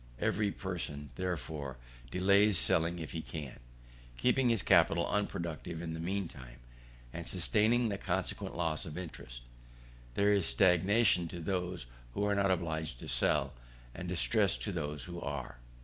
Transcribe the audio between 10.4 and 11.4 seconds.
stagnation to